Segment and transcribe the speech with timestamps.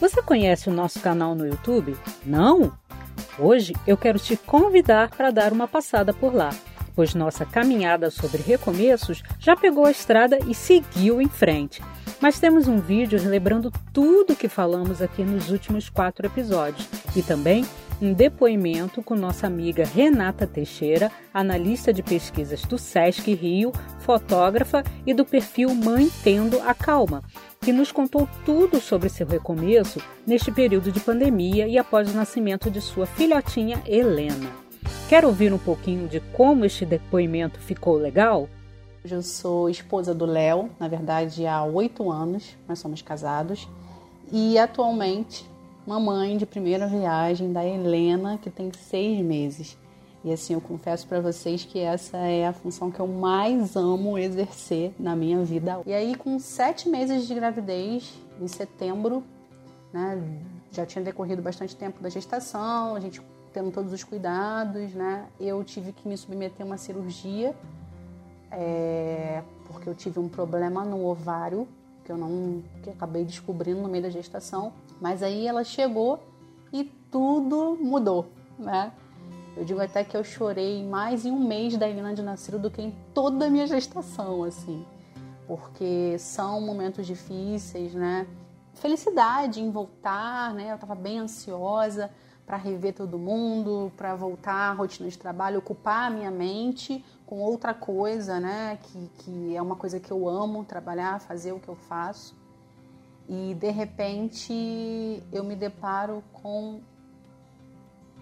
[0.00, 1.94] Você conhece o nosso canal no YouTube?
[2.24, 2.72] Não?
[3.38, 6.48] Hoje eu quero te convidar para dar uma passada por lá,
[6.96, 11.82] pois nossa caminhada sobre recomeços já pegou a estrada e seguiu em frente.
[12.18, 17.66] Mas temos um vídeo relembrando tudo que falamos aqui nos últimos quatro episódios e também
[18.00, 25.12] um depoimento com nossa amiga Renata Teixeira, analista de pesquisas do SESC Rio, fotógrafa e
[25.12, 27.22] do perfil Mãe Tendo a Calma,
[27.60, 32.70] que nos contou tudo sobre seu recomeço neste período de pandemia e após o nascimento
[32.70, 34.50] de sua filhotinha Helena.
[35.08, 38.48] Quer ouvir um pouquinho de como este depoimento ficou legal?
[39.08, 43.68] Eu sou esposa do Léo, na verdade há oito anos, nós somos casados,
[44.32, 45.44] e atualmente
[45.86, 49.76] mamãe de primeira viagem da Helena, que tem seis meses.
[50.22, 54.18] E assim, eu confesso para vocês que essa é a função que eu mais amo
[54.18, 55.80] exercer na minha vida.
[55.86, 59.24] E aí, com sete meses de gravidez, em setembro,
[59.92, 60.22] né,
[60.70, 63.22] já tinha decorrido bastante tempo da gestação, a gente
[63.52, 67.54] tendo todos os cuidados, né, eu tive que me submeter a uma cirurgia
[68.50, 71.68] é, porque eu tive um problema no ovário
[72.10, 74.72] que eu não que acabei descobrindo no meio da gestação.
[75.00, 76.18] Mas aí ela chegou
[76.72, 78.26] e tudo mudou,
[78.58, 78.92] né?
[79.56, 82.70] Eu digo até que eu chorei mais em um mês da Helena de nascido do
[82.70, 84.84] que em toda a minha gestação, assim.
[85.46, 88.26] Porque são momentos difíceis, né?
[88.74, 90.70] Felicidade em voltar, né?
[90.70, 92.10] Eu estava bem ansiosa
[92.50, 97.38] para rever todo mundo, para voltar à rotina de trabalho, ocupar a minha mente com
[97.38, 98.76] outra coisa, né?
[98.82, 102.36] Que, que é uma coisa que eu amo, trabalhar, fazer o que eu faço.
[103.28, 106.80] E de repente eu me deparo com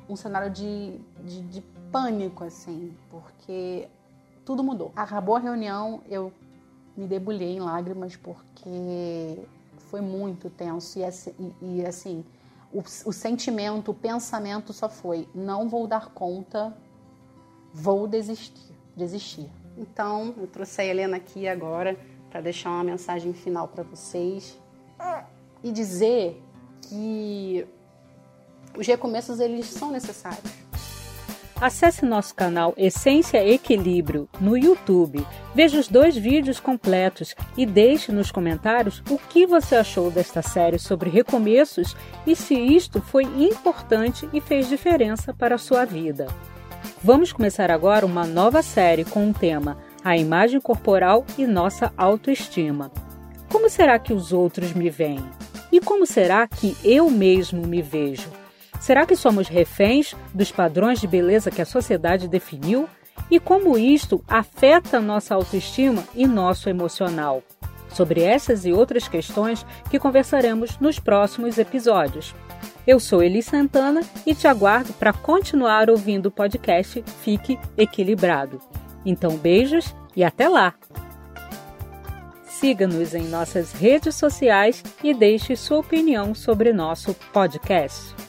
[0.07, 3.89] um cenário de, de, de pânico, assim, porque
[4.45, 4.93] tudo mudou.
[4.95, 6.31] Acabou a reunião, eu
[6.95, 9.43] me debulhei em lágrimas porque
[9.79, 12.23] foi muito tenso e, assim, e, assim
[12.73, 16.77] o, o sentimento, o pensamento só foi: não vou dar conta,
[17.73, 19.49] vou desistir desistir.
[19.79, 21.97] Então, eu trouxe a Helena aqui agora
[22.29, 24.59] para deixar uma mensagem final para vocês
[25.63, 26.43] e dizer
[26.83, 27.67] que
[28.77, 30.68] os recomeços eles são necessários.
[31.61, 38.31] Acesse nosso canal Essência Equilíbrio no YouTube, veja os dois vídeos completos e deixe nos
[38.31, 44.41] comentários o que você achou desta série sobre recomeços e se isto foi importante e
[44.41, 46.29] fez diferença para a sua vida.
[47.03, 52.93] Vamos começar agora uma nova série com o tema A imagem corporal e nossa autoestima.
[53.49, 55.29] Como será que os outros me veem?
[55.73, 58.38] E como será que eu mesmo me vejo?
[58.81, 62.89] Será que somos reféns dos padrões de beleza que a sociedade definiu?
[63.31, 67.43] E como isto afeta nossa autoestima e nosso emocional?
[67.93, 72.35] Sobre essas e outras questões que conversaremos nos próximos episódios.
[72.87, 78.61] Eu sou Eli Santana e te aguardo para continuar ouvindo o podcast Fique Equilibrado.
[79.05, 80.75] Então, beijos e até lá!
[82.45, 88.28] Siga-nos em nossas redes sociais e deixe sua opinião sobre nosso podcast.